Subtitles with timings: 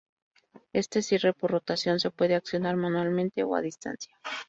[0.73, 4.17] Este cierre por rotación se puede accionar manualmente o a distancia.